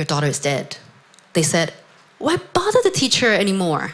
[0.00, 0.76] Your daughter is dead.
[1.34, 1.72] They said,
[2.18, 3.92] Why bother the teacher anymore?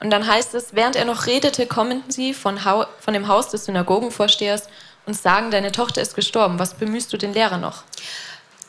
[0.00, 3.48] Und dann heißt es, während er noch redete, kommen sie von, Hau von dem Haus
[3.50, 4.64] des Synagogenvorstehers
[5.06, 7.84] und sagen, deine Tochter ist gestorben, was bemühst du den Lehrer noch?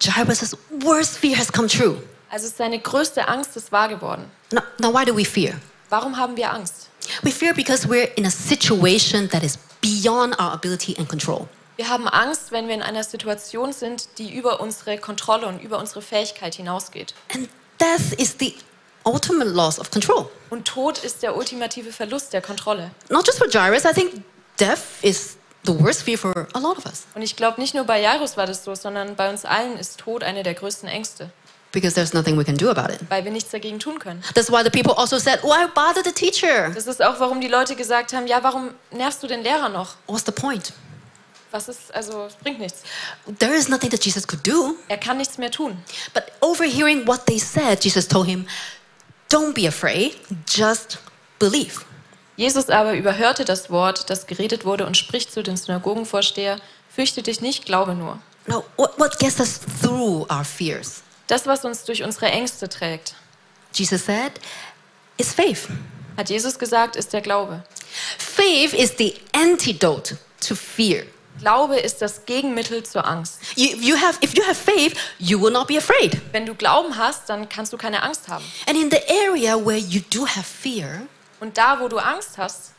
[0.02, 2.02] Jairus' worst fear has come true.
[2.30, 4.30] Also seine größte Angst ist wahr geworden.
[4.52, 5.56] Now, now, why do we fear?
[5.96, 6.90] Warum haben wir Angst?
[7.22, 11.48] We fear because we're in a situation that is beyond our ability and control.
[11.78, 15.80] Wir haben Angst, wenn wir in einer Situation sind, die über unsere Kontrolle und über
[15.80, 17.14] unsere Fähigkeit hinausgeht.
[17.34, 17.48] And
[17.80, 18.56] death is the
[19.06, 20.30] ultimate loss of control.
[20.50, 22.92] Und Tod ist der ultimative Verlust der Kontrolle.
[23.08, 24.22] Not just for Jairus, I think
[24.60, 27.86] death is the worst fear for a lot of us Und ich glaube, nicht nur
[27.86, 31.30] bei Jairus war das so, sondern bei uns allen ist Tod eine der größten Ängste,
[31.76, 33.00] because there's nothing we can do about it.
[33.10, 34.24] weil wir nichts dagegen tun können.
[34.34, 36.72] That's why the people also said, Why bother the teacher?
[36.74, 39.96] Das ist auch, warum die Leute gesagt haben, ja, warum nervst du den Lehrer noch?
[40.08, 40.74] What's the point?
[41.52, 42.82] Was ist, also, es bringt nichts.
[43.40, 44.76] There is nothing that Jesus could do.
[44.88, 45.78] Er kann nichts mehr tun.
[46.14, 48.48] But overhearing what they said, Jesus told him,
[49.30, 50.16] Don't be afraid,
[50.48, 50.98] just
[51.40, 51.86] believe.
[52.38, 56.58] Jesus aber überhörte das Wort, das geredet wurde, und spricht zu den Synagogenvorsteher,
[56.94, 58.20] fürchte dich nicht, glaube nur.
[58.48, 61.02] Now, what, what gets us through our fears?
[61.28, 63.16] Das, was uns durch unsere Ängste trägt,
[63.74, 64.34] Jesus said,
[65.18, 65.68] is faith.
[66.18, 67.64] hat Jesus gesagt, ist der Glaube.
[68.18, 71.06] Faith is the antidote to fear.
[71.40, 73.40] Glaube ist das Gegenmittel zur Angst.
[73.56, 76.18] You, you have, if you have faith, you will not be afraid.
[76.32, 78.46] Wenn du Glauben hast, dann kannst du keine Angst haben.
[78.68, 81.02] And in the area where you do have fear,
[81.42, 82.72] Und da, wo du Angst hast,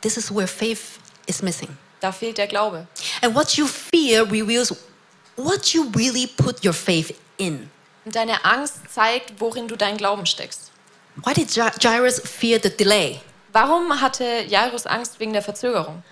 [0.00, 1.76] this is where faith is missing.
[2.00, 2.88] da fehlt der Glaube.
[3.22, 4.74] And what you fear reveals
[5.36, 7.70] what you really put your faith in.
[8.04, 10.70] Und deine Angst zeigt, worin du deinen Glauben steckst.
[11.24, 13.20] Why did Ja- Jairus fear the delay?
[13.52, 16.02] Warum hatte Jairus Angst wegen der Verzögerung?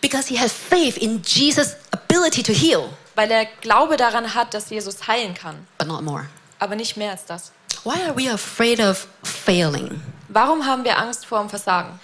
[0.00, 4.70] Because he had faith in Jesus' ability to heal, Weil er Glaube daran hat, dass
[4.70, 6.26] Jesus heilen kann, but not more.
[6.58, 7.52] aber nicht mehr als das.
[7.84, 10.00] Why are we afraid of failing?
[10.28, 11.98] Warum haben wir Angst vor dem Versagen?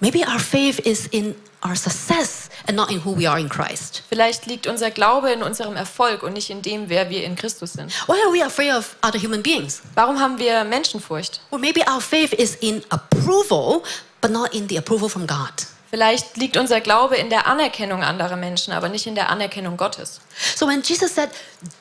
[0.00, 4.02] Maybe our faith is in our success and not in who we are in Christ.
[4.08, 7.72] Vielleicht liegt unser Glaube in unserem Erfolg und nicht in dem, wer wir in Christus
[7.72, 7.90] sind.
[8.06, 9.80] Why are we afraid of other human beings?
[9.94, 11.40] Warum haben wir Menschenfurcht?
[11.50, 13.82] Or maybe our faith is in approval,
[14.20, 15.66] but not in the approval from God.
[15.88, 20.20] Vielleicht liegt unser Glaube in der Anerkennung anderer Menschen, aber nicht in der Anerkennung Gottes.
[20.54, 21.30] So when Jesus said,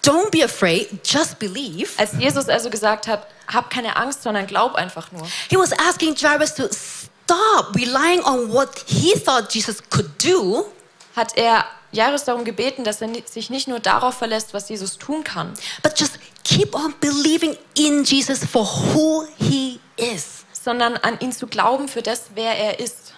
[0.03, 4.75] Don't be afraid, just believe, Als Jesus also gesagt hat, hab keine Angst, sondern glaub
[4.75, 6.69] einfach nur, he was asking Jairus to
[7.25, 10.65] stop relying on what he thought Jesus could do,
[11.15, 15.23] hat er Jairus darum gebeten, dass er sich nicht nur darauf verlässt, was Jesus tun
[15.23, 20.45] kann, but just keep on believing in Jesus for who he is.
[20.65, 23.13] sondern an ihn zu glauben für das, wer er ist.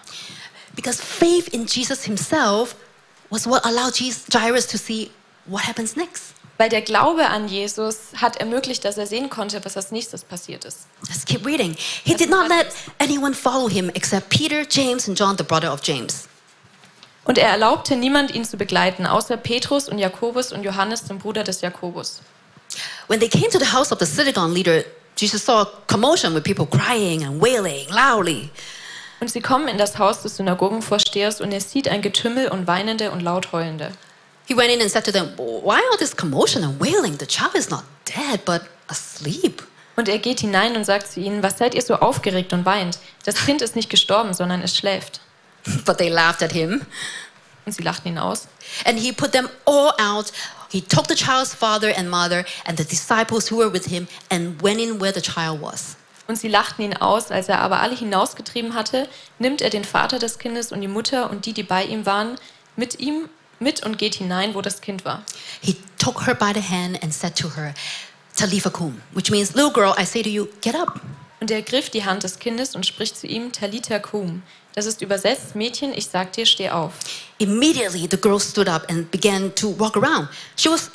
[0.76, 2.76] Because faith in Jesus himself
[3.30, 5.10] was what allowed Jesus, Jairus to see
[5.46, 6.34] what happens next.
[6.58, 10.65] Weil der Glaube an Jesus hat ermöglicht, dass er sehen konnte, was als nächstes passiert
[10.65, 10.88] ist.
[11.08, 11.76] Let's keep reading.
[12.04, 12.67] He did not let
[13.00, 16.28] anyone follow him except Peter, James, and John, the brother of James.
[17.26, 21.43] Und er erlaubte niemand, ihn zu begleiten, außer Petrus und Jakobus und Johannes, dem Bruder
[21.43, 22.22] des Jakobus.
[23.08, 24.84] When they came to the house of the synagogue leader,
[25.17, 28.50] Jesus saw a commotion with people crying and wailing loudly.
[29.20, 33.12] Und sie kommen in das Haus des Synagogenvorstehers und er sieht ein Getümmel und Weinende
[33.12, 33.91] und laut Heulende.
[34.48, 37.18] He went in and said to them, Why all this commotion and wailing?
[37.18, 39.62] The child is not dead, but asleep.
[39.98, 43.00] Und er geht hinein und sagt zu ihnen, was seid ihr so aufgeregt und weint?
[43.26, 45.20] Das Kind ist nicht gestorben, sondern es schläft.
[45.86, 46.86] But they laughed at him.
[47.66, 48.48] Und sie lachten ihn aus.
[48.86, 50.32] And he put them all out.
[50.70, 54.62] He took the child's father and mother and the disciples who were with him and
[54.62, 55.98] went in where the child was.
[56.28, 60.20] Und sie lachten ihn aus, als er aber alle hinausgetrieben hatte, nimmt er den Vater
[60.20, 62.36] des Kindes und die Mutter und die, die bei ihm waren,
[62.76, 65.24] mit ihm mit und geht hinein, wo das Kind war.
[65.62, 67.74] He took her by the hand and said to her,
[68.36, 71.00] Talitha kum, which means, little girl, I say to you, get up.
[71.39, 74.41] Und er griff die Hand des Kindes und spricht zu ihm, Talita kum.
[74.74, 76.93] Das ist übersetzt, Mädchen, ich sag dir, steh auf.
[77.38, 80.30] Immediately, the girl stood up and began to walk around.
[80.56, 80.91] She was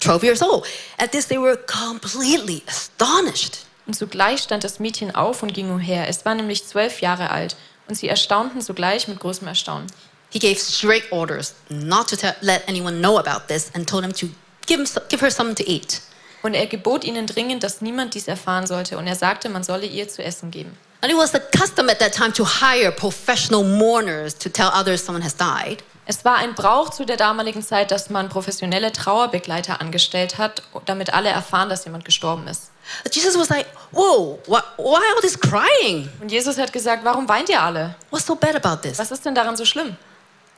[0.00, 0.66] 12 years old.
[0.98, 3.66] At this, they were completely astonished.
[3.86, 6.08] Und sogleich stand das Mädchen auf und ging umher.
[6.08, 7.56] Es war nämlich zwölf Jahre alt.
[7.86, 9.86] Und sie erstaunten sogleich mit großem Erstaunen.
[10.34, 14.12] He gave strict orders not to tell, let anyone know about this and told them
[14.14, 14.26] to
[14.66, 16.00] give, him, give her something to eat.
[16.42, 18.98] Und er gebot ihnen dringend, dass niemand dies erfahren sollte.
[18.98, 20.76] Und er sagte, man solle ihr zu essen geben.
[21.02, 25.04] And it was the custom at that time to hire professional mourners to tell others
[25.04, 25.84] someone has died.
[26.04, 31.14] Es war ein Brauch zu der damaligen Zeit, dass man professionelle Trauerbegleiter angestellt hat, damit
[31.14, 32.72] alle erfahren, dass jemand gestorben ist.
[33.12, 36.10] Jesus was like, Whoa, why, why all this crying?
[36.20, 37.94] Und Jesus hat gesagt, warum weint ihr alle?
[38.10, 38.98] What's so bad about this?
[38.98, 39.96] Was ist denn daran so schlimm?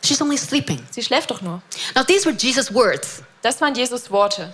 [0.02, 0.86] She's only sleeping.
[0.90, 1.62] Sie schläft doch nur.
[1.94, 3.22] Now, these were Jesus' words.
[3.42, 4.52] Das waren Jesus Worte.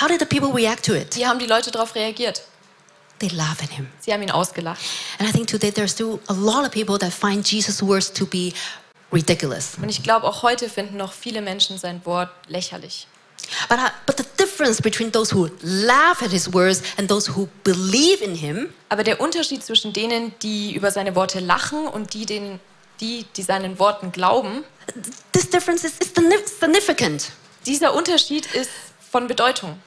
[0.00, 1.16] How did the people react to it?
[1.16, 2.42] Wie haben die Leute darauf reagiert?
[3.18, 3.88] They laughed at him.
[4.00, 4.80] Sie haben ihn ausgelacht.
[5.18, 8.26] And I think today there's still a lot of people that find Jesus' words to
[8.26, 8.52] be
[9.12, 9.76] ridiculous.
[9.80, 13.06] Und ich glaube, auch heute finden noch viele Menschen sein Wort lächerlich.
[13.68, 17.48] But, I, but the difference between those who laugh at his words and those who
[17.64, 22.26] believe in him Aber der Unterschied zwischen denen, die über seine Worte lachen und die,
[22.26, 22.60] denen,
[23.00, 24.64] die, die seinen Worten glauben,
[25.32, 27.30] this difference is, is signi- significant.
[27.66, 28.70] dieser Unterschied ist
[29.10, 29.78] von Bedeutung.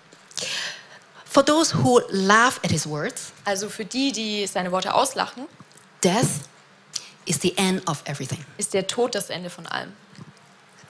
[1.26, 5.46] For those who laugh at his words, Also für die, die seine Worte auslachen,
[6.04, 6.28] death
[7.26, 8.44] is the end of everything.
[8.58, 9.94] ist der Tod das Ende von allem.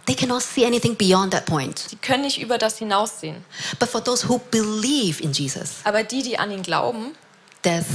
[0.06, 1.78] They cannot see anything beyond that point.
[1.90, 3.46] Sie können nicht über das hinaussehen.
[3.78, 7.16] But for those who believe in Jesus, Aber die, die an ihn glauben,
[7.64, 7.86] death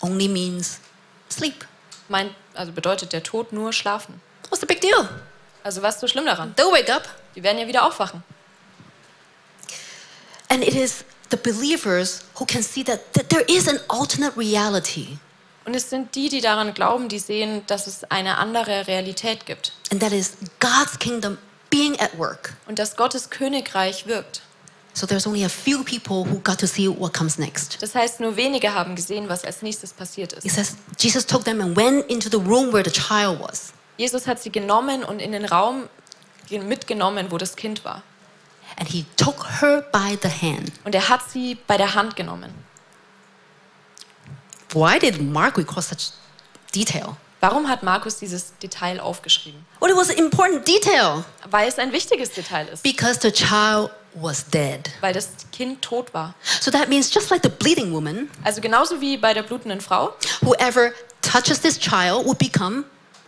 [0.00, 0.78] only means
[1.30, 1.66] sleep.
[2.08, 4.20] meint, also bedeutet der Tod nur schlafen.
[4.48, 5.08] What's the big deal?
[5.64, 6.54] Also was ist so schlimm daran?
[6.56, 7.08] They'll wake up.
[7.34, 8.22] Die werden ja wieder aufwachen.
[10.48, 15.18] And it is the believers who can see that, that there is an alternate reality,
[15.64, 19.72] Und es sind die, die daran glauben, die sehen, dass es eine andere Realität gibt.
[19.90, 21.38] and that is God's kingdom
[21.70, 22.54] being at work.
[22.66, 24.42] Und dass Gottes Königreich wirkt.
[24.94, 27.80] So there's only a few people who got to see what comes next.
[27.82, 30.54] Das heißt, nur wenige haben gesehen, was als nächstes passiert It ist.
[30.54, 33.72] says Jesus took them and went into the room where the child was.
[33.96, 35.88] Jesus hat sie genommen und in den Raum
[36.48, 38.02] ge- mitgenommen, wo das Kind war.
[38.78, 40.72] And he took her by the hand.
[40.84, 42.52] Und er hat sie bei der Hand genommen.
[44.74, 46.12] Why did Mark record such
[46.74, 47.16] detail?
[47.40, 49.66] Warum hat Markus dieses Detail aufgeschrieben?
[49.80, 52.82] Well, it was an important detail Weil es ein wichtiges Detail ist.
[52.82, 54.90] because the child was dead.
[55.00, 56.34] Weil das Kind tot war.
[56.60, 60.14] So that means just like the bleeding woman, Also genauso wie bei der blutenden Frau,
[60.42, 62.84] whoever touches this child would become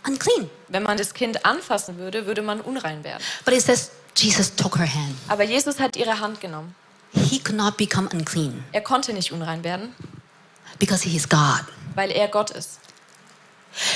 [0.06, 0.50] unclean.
[0.68, 3.22] wenn man das Kind anfassen würde, würde man unrein werden.
[3.44, 5.14] But it says Jesus took her hand.
[5.28, 6.74] Aber Jesus hat ihre Hand genommen.
[7.12, 9.94] He could not become unclean Er konnte nicht unrein werden,
[10.78, 11.64] because he is God.
[11.94, 12.80] weil er Gott ist.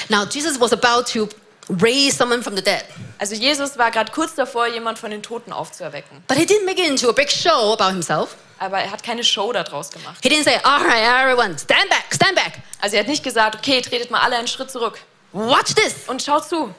[0.09, 1.29] Now, Jesus was about to
[1.69, 2.85] raise someone from the dead,
[3.19, 6.23] Also Jesus war gerade kurz davor, jemand von den Toten aufzuerwecken.
[6.29, 8.37] but he didn't make it into a big show about himself.
[8.61, 10.19] Aber er hat keine Show daraus gemacht.
[10.23, 13.57] He didn't say, All right, everyone, stand back, stand back, Also er hat nicht gesagt,
[13.57, 14.99] okay, tretet mal alle einen Schritt zurück
[15.33, 15.95] watch this.
[16.09, 16.75] und schaut zu.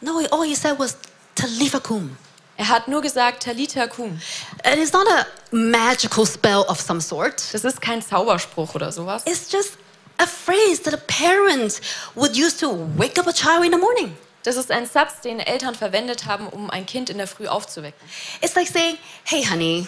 [0.00, 0.96] No, all he said was,
[1.34, 2.16] Talitha kum.
[2.56, 4.20] Er hat nur gesagt, Talita kum.
[4.64, 7.42] And it's not a magical spell of some sort.
[7.54, 9.22] Das ist kein Zauberspruch oder sowas.
[9.24, 9.72] It's just
[10.18, 11.80] a phrase that a parent
[12.14, 14.14] would use to wake up a child in the morning.
[14.42, 18.00] Das ist ein Satz, den Eltern verwendet haben, um ein Kind in der Früh aufzuwecken.
[18.40, 19.86] It's like saying, hey, honey,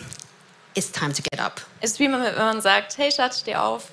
[0.75, 1.63] it's time to get up.
[1.81, 3.89] Es ist wie wenn man sagt, hey Schatz, steh auf.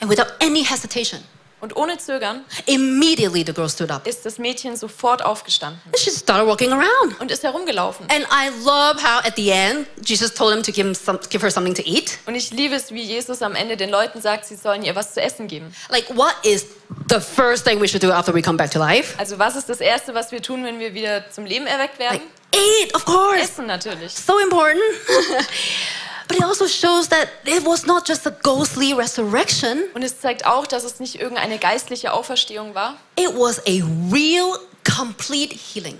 [0.00, 1.22] And without any hesitation,
[1.60, 4.06] Und ohne Zögern immediately the girl stood up.
[4.06, 7.18] ist das Mädchen sofort aufgestanden And she started walking around.
[7.20, 8.06] und ist herumgelaufen.
[8.10, 11.42] And I love how at the end, Jesus told him to give, him some, give
[11.44, 12.18] her something to eat.
[12.26, 15.14] Und ich liebe es, wie Jesus am Ende den Leuten sagt, sie sollen ihr was
[15.14, 15.74] zu essen geben.
[15.88, 16.66] Like, what is
[17.08, 19.14] the first thing we should do after we come back to life?
[19.18, 22.20] Also was ist das Erste, was wir tun, wenn wir wieder zum Leben erweckt werden?
[22.52, 23.40] Like, eat, of course.
[23.40, 24.12] Essen natürlich.
[24.14, 24.80] So important.
[26.28, 30.44] But it also shows that it was not just a ghostly resurrection, Und es zeigt
[30.44, 35.98] auch, dass es nicht irgendeine geistliche Auferstehung war, it was a real, complete healing.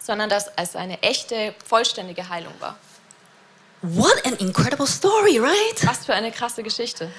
[0.00, 2.76] sondern dass es eine echte, vollständige Heilung war.
[3.82, 5.86] What an incredible story, right?
[5.86, 7.10] Was für eine krasse Geschichte.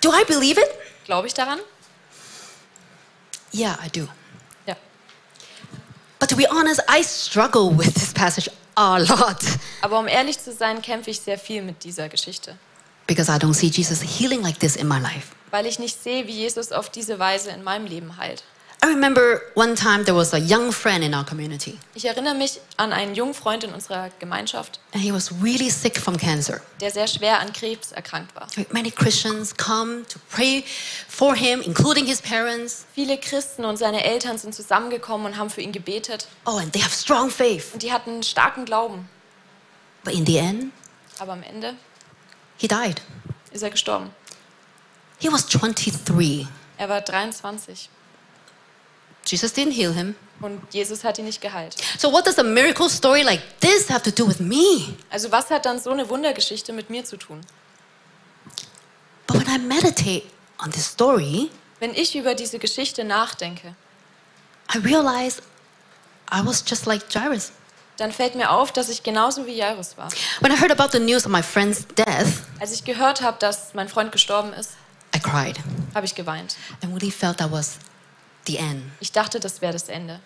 [0.00, 0.68] Do I believe it?
[1.06, 1.58] Glaube ich daran?
[3.52, 4.06] Yeah, I do.
[4.66, 4.76] Ja.
[6.20, 9.38] But to be honest, I struggle with this passage a lot
[9.80, 12.56] Aber um ehrlich zu sein, kämpfe ich sehr viel mit dieser Geschichte.
[13.06, 15.28] because I don't see Jesus healing like this in my life.
[15.50, 18.42] Weil ich nicht sehe, wie Jesus auf diese Weise in meinem Leben heilt.
[18.84, 22.60] I remember one time there was a young friend in our community, Ich erinnere mich
[22.78, 26.60] an einen jungen Freund in unserer Gemeinschaft, and he was really sick from cancer.
[26.80, 28.48] der sehr schwer an Krebs erkrankt war.
[28.72, 30.64] Many Christians come to pray
[31.08, 32.84] for him, including his parents.
[32.92, 36.26] Viele Christen und seine Eltern sind zusammengekommen und haben für ihn gebetet.
[36.44, 37.72] Oh, and they have strong faith.
[37.74, 39.08] Und die hatten starken Glauben.
[40.02, 40.72] But in the end,
[41.20, 41.76] Aber am Ende
[42.56, 43.00] he died.
[43.52, 44.10] ist er gestorben.
[45.20, 46.48] He was 23.
[46.78, 47.88] Er war 23
[49.26, 50.14] Jesus didn't heal him.
[50.40, 51.76] und Jesus hat ihn nicht geheilt.
[51.98, 54.94] So, what does a miracle story like this have to do with me?
[55.10, 57.40] Also was hat dann so eine Wundergeschichte mit mir zu tun?
[59.26, 60.24] But when I meditate
[60.58, 63.74] on this story, Wenn ich über diese Geschichte nachdenke,
[64.74, 65.42] I realize
[66.32, 67.52] I was just like Jairus.
[67.98, 70.08] dann fällt mir auf, dass ich genauso wie Jairus war.
[70.40, 73.74] When I heard about the news of my friend's death, Als ich gehört habe, dass
[73.74, 74.72] mein Freund gestorben ist,
[75.14, 75.58] I cried
[75.94, 76.56] habe ich geweint.
[76.82, 77.76] and really felt that was
[78.46, 78.82] the end.
[79.00, 80.20] Ich dachte, das wäre das Ende.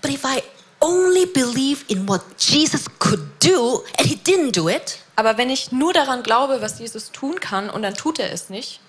[0.00, 0.42] But if I
[0.80, 5.70] only believe in what Jesus could do and he didn't do it, Aber wenn ich
[5.72, 8.80] nur daran glaube, was Jesus tun kann und dann tut er es nicht,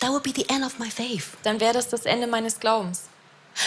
[0.00, 1.28] that would be the end of my faith.
[1.44, 3.02] dann wäre das das Ende meines Glaubens.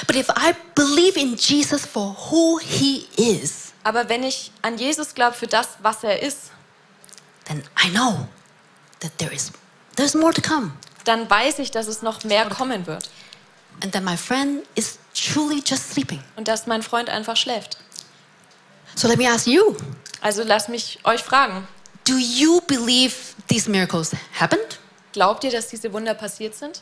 [0.07, 5.13] But if I believe in Jesus for who he is, Aber wenn ich an Jesus
[5.13, 6.51] glaube für das, was er ist,
[7.45, 8.27] then I know
[9.01, 9.51] that there is
[9.95, 10.71] there's more to come.
[11.05, 13.09] Dann weiß ich, dass es noch mehr kommen wird
[13.81, 16.23] And that my friend is truly just sleeping.
[16.35, 17.77] und dass mein Freund einfach schläft.
[18.95, 19.75] So let me ask you,
[20.21, 21.67] Also lasst mich euch fragen,
[22.07, 23.15] do you believe
[23.47, 24.79] these miracles happened?
[25.11, 26.81] glaubt ihr, dass diese Wunder passiert sind?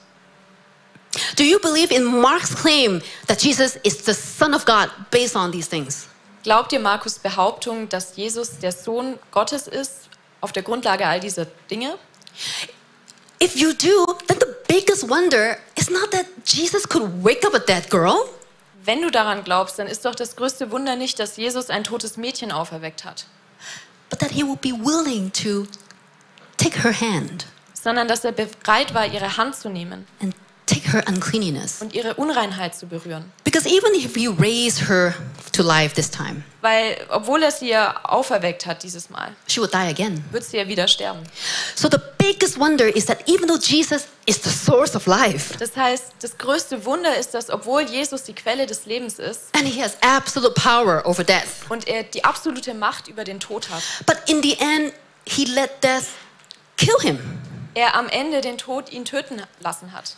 [1.38, 5.52] Do you believe in Mark's claim that Jesus is the Son of God based on
[5.52, 6.08] these things?
[6.44, 11.46] Glaubt ihr Markus Behauptung, dass Jesus der Sohn Gottes ist, auf der Grundlage all dieser
[11.70, 11.98] Dinge?
[13.42, 17.60] If you do, then the biggest wonder is not that Jesus could wake up a
[17.60, 18.30] dead girl,
[18.84, 22.18] Wenn du daran glaubst, dann ist doch das größte Wunder nicht, dass Jesus ein totes
[22.18, 23.26] Mädchen auferweckt hat,
[24.10, 25.68] but that he would be willing to
[26.58, 30.36] take her hand sondern dass er bereit war, ihre Hand zu nehmen and
[30.68, 31.82] take her uncleanliness.
[31.82, 33.32] und ihre Unreinheit zu berühren.
[33.52, 35.14] Because even if you raise her
[35.52, 39.74] to life this time, Weil, obwohl er sie ja auferweckt hat dieses Mal, she would
[39.74, 40.24] die again.
[40.32, 41.20] wird sie ja wieder sterben.
[41.76, 45.76] So the biggest wonder is that even though Jesus is the source of life Das
[45.76, 49.82] heißt, das größte Wunder ist, dass obwohl Jesus die Quelle des Lebens ist and he
[49.84, 54.18] has absolute power over death, und er die absolute Macht über den Tod hat, but
[54.30, 54.94] in the end,
[55.28, 56.06] he let death
[56.78, 57.20] kill him.
[57.74, 60.16] er am Ende den Tod ihn töten lassen hat.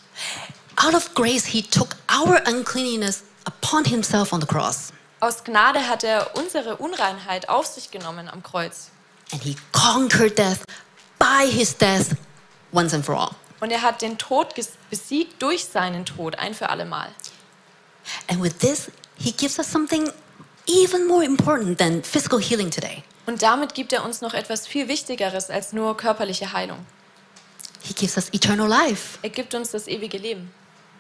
[0.78, 4.92] Out of grace, he took our uncleanness upon himself on the cross.
[5.20, 8.90] Aus Gnade hat er unsere Unreinheit auf sich genommen am Kreuz.
[9.32, 10.64] And he conquered death
[11.18, 12.16] by his death
[12.74, 13.36] once and for all.
[13.62, 14.54] Und er hat den Tod
[14.90, 17.10] besiegt durch seinen Tod, ein für alle Mal.
[18.28, 20.12] And with this, he gives us something
[20.68, 23.04] even more important than physical healing today.
[23.26, 26.86] Und damit gibt er uns noch etwas viel Wichtigeres als nur körperliche Heilung.
[27.82, 30.52] He gives us eternal life, Er gibt uns das ewige Leben,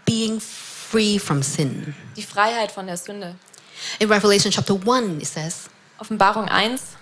[0.05, 1.95] being free from sin.
[2.15, 3.35] die Freiheit von der Sünde.
[3.99, 6.95] In Revelation chapter 1, it says, Offenbarung 1.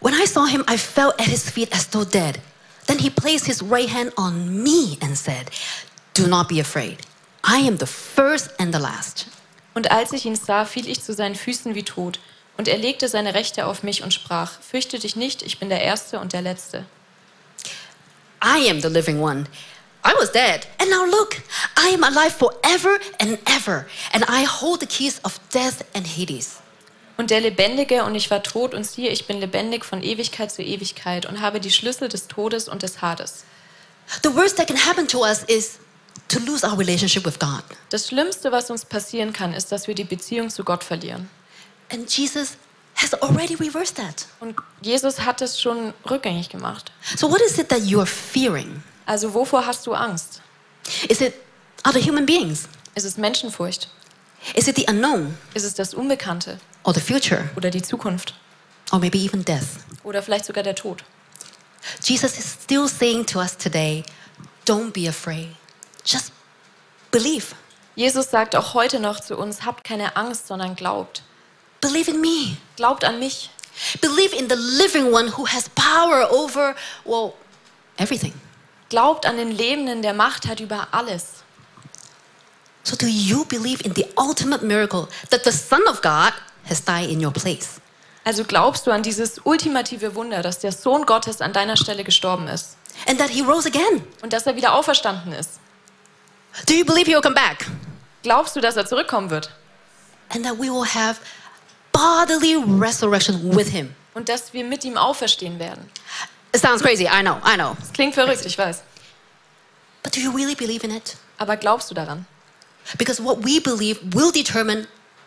[0.00, 2.40] When I saw him, I fell at his feet as though dead.
[2.86, 5.50] Then he placed his right hand on me and said,
[6.14, 6.98] Do not be afraid.
[7.42, 9.26] I am the first and the last.
[9.74, 12.18] Und als ich ihn sah, fiel ich zu seinen Füßen wie tot.
[12.56, 15.82] Und er legte seine Rechte auf mich und sprach, Fürchte dich nicht, ich bin der
[15.82, 16.86] Erste und der Letzte.
[18.42, 19.46] I am the living one.
[20.06, 21.42] I was dead, and now look,
[21.76, 26.60] I am alive forever and ever, and I hold the keys of death and Hades.
[27.16, 30.62] Und der Lebendige, und ich war tot, und siehe, ich bin lebendig von Ewigkeit zu
[30.62, 33.44] Ewigkeit und habe die Schlüssel des Todes und des Hades.
[34.22, 35.78] The worst that can happen to us is
[36.28, 37.64] to lose our relationship with God.
[37.90, 41.28] Das Schlimmste, was uns passieren kann, ist, dass wir die Beziehung zu Gott verlieren.
[41.90, 42.56] And Jesus
[42.94, 44.26] has already reversed that.
[44.38, 46.92] Und Jesus hat es schon rückgängig gemacht.
[47.16, 48.82] So, what is it that you are fearing?
[49.06, 50.40] Also wovor hast du Angst?
[51.08, 51.34] Is it
[51.84, 52.68] other human beings?
[52.94, 53.88] Ist es Menschenfurcht?
[54.54, 57.48] Is it the unknown Ist es das Unbekannte or the future?
[57.56, 58.34] oder die Zukunft?
[58.92, 59.84] or maybe even death.
[60.04, 61.02] oder vielleicht sogar der Tod.
[62.02, 64.04] Jesus is still saying to us today,
[64.64, 65.48] don't be afraid.
[66.04, 66.32] Just
[67.10, 67.54] believe.
[67.96, 71.22] Jesus sagt auch heute noch zu uns, habt keine Angst, sondern glaubt.
[71.80, 72.56] Believe in me.
[72.76, 73.50] Glaubt an mich.
[74.00, 77.34] Believe in the living one who has power over, well,
[77.96, 78.32] everything.
[78.88, 81.42] Glaubt an den Lebenden, der Macht hat über alles.
[82.84, 86.32] So, do you believe in the ultimate miracle that the Son of God
[86.68, 87.80] has died in your place?
[88.24, 92.48] Also glaubst du an dieses ultimative Wunder, dass der Sohn Gottes an deiner Stelle gestorben
[92.48, 92.76] ist
[93.08, 94.04] And that he rose again?
[94.22, 95.58] und dass er wieder auferstanden ist?
[96.66, 97.66] Do you believe he will come back?
[98.22, 99.50] Glaubst du, dass er zurückkommen wird
[100.30, 101.20] And that we will have
[101.92, 103.94] bodily resurrection with him?
[104.14, 105.90] und dass wir mit ihm auferstehen werden?
[106.56, 107.76] It sounds crazy, I know, I know.
[107.78, 108.82] Das klingt verrückt, ich weiß.
[110.02, 111.18] But do you really believe in it?
[111.36, 112.24] Aber glaubst du daran?
[112.96, 114.86] Because what we believe will determine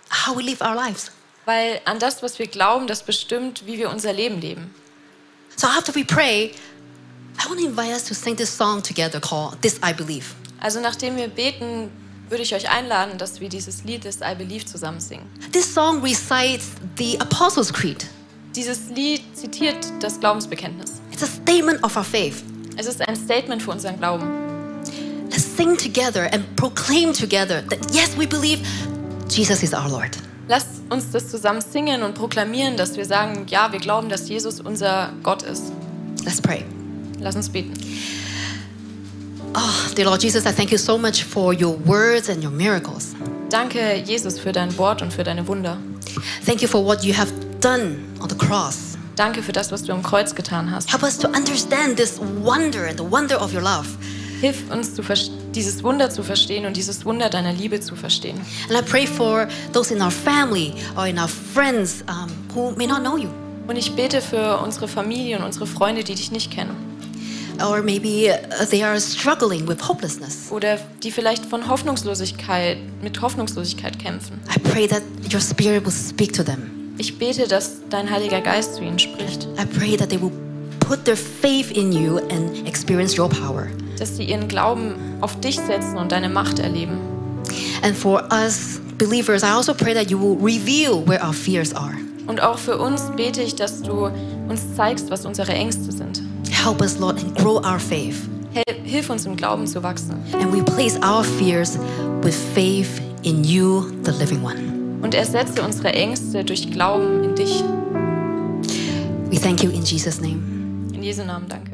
[0.10, 1.12] how we live our lives.
[1.46, 4.74] Weil an das, was wir glauben, das bestimmt, wie wir unser Leben leben.
[5.56, 6.56] So after we pray,
[7.38, 10.26] I want to invite us to sing this song together called This I Believe.
[10.60, 11.92] Also nachdem wir beten,
[12.28, 15.30] würde ich euch einladen, dass wir dieses Lied des I Believe zusammen singen.
[15.52, 18.08] This song recites the Apostles' Creed.
[18.56, 20.99] Dieses Lied zitiert das Glaubensbekenntnis.
[21.22, 22.46] It's a statement of our faith.
[22.78, 24.26] Es ist ein Statement für unseren Glauben.
[25.30, 28.62] Let's sing together and proclaim together that yes, we believe
[29.28, 30.18] Jesus is our Lord.
[30.48, 34.62] Lasst uns das zusammen singen und proklamieren, dass wir sagen, ja, wir glauben, dass Jesus
[34.62, 35.74] unser Gott ist.
[36.24, 36.64] Let's pray.
[37.20, 37.74] Lass uns beten.
[39.56, 43.14] Oh, dear Lord Jesus, I thank you so much for your words and your miracles.
[43.50, 45.80] Danke, Jesus, für dein Wort und für deine Wunder.
[46.46, 48.89] Thank you for what you have done on the cross.
[49.20, 50.94] Danke für das, was du am Kreuz getan hast.
[50.94, 53.86] Help us to understand this wonder, the wonder of your love.
[54.40, 54.94] Hilf uns,
[55.54, 58.40] dieses Wunder zu verstehen und dieses Wunder deiner Liebe zu verstehen.
[58.70, 62.88] And I pray for those in our family or in our friends um, who may
[62.88, 63.28] not know you.
[63.68, 66.78] Und ich bete für unsere Familie und unsere Freunde, die dich nicht kennen.
[67.62, 70.50] Or maybe uh, they are struggling with hopelessness.
[70.50, 74.40] Oder die vielleicht von Hoffnungslosigkeit, mit Hoffnungslosigkeit kämpfen.
[74.56, 75.02] I pray that
[75.34, 76.79] your spirit will speak to them.
[77.00, 79.48] Ich bete, dass dein Heiliger Geist zu ihnen spricht.
[79.58, 80.34] I pray that they will
[80.82, 83.68] put their faith in you and experience your power.
[83.98, 86.98] Dass sie ihren Glauben auf dich setzen und deine Macht erleben.
[87.84, 91.96] And for us believers, I also pray that you will reveal where our fears are.
[92.28, 94.12] Und auch für uns bete ich, dass du
[94.50, 96.22] uns zeigst, was unsere Ängste sind.
[96.52, 98.18] Help us, Lord, and grow our faith.
[98.84, 100.16] Hilf uns im Glauben zu wachsen.
[100.34, 101.80] And we place our fears
[102.24, 104.79] with faith in you, the living one.
[105.02, 107.64] Und ersetze unsere Ängste durch Glauben in dich.
[109.30, 110.40] We thank you in Jesus' name.
[110.94, 111.69] In Jesu Namen danke.